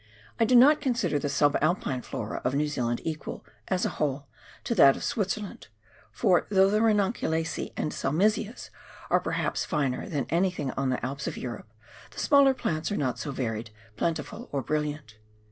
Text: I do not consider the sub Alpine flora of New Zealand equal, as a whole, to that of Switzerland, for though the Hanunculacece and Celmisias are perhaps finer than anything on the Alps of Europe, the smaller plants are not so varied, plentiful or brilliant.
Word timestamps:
I 0.39 0.45
do 0.45 0.55
not 0.55 0.81
consider 0.81 1.19
the 1.19 1.29
sub 1.29 1.59
Alpine 1.61 2.01
flora 2.01 2.41
of 2.43 2.55
New 2.55 2.67
Zealand 2.67 3.01
equal, 3.03 3.45
as 3.67 3.85
a 3.85 3.89
whole, 3.89 4.25
to 4.63 4.73
that 4.73 4.95
of 4.95 5.03
Switzerland, 5.03 5.67
for 6.11 6.47
though 6.49 6.71
the 6.71 6.79
Hanunculacece 6.79 7.71
and 7.77 7.91
Celmisias 7.93 8.71
are 9.11 9.19
perhaps 9.19 9.63
finer 9.63 10.09
than 10.09 10.25
anything 10.31 10.71
on 10.71 10.89
the 10.89 11.05
Alps 11.05 11.27
of 11.27 11.37
Europe, 11.37 11.71
the 12.09 12.19
smaller 12.19 12.55
plants 12.55 12.91
are 12.91 12.97
not 12.97 13.19
so 13.19 13.29
varied, 13.31 13.69
plentiful 13.95 14.49
or 14.51 14.63
brilliant. 14.63 15.17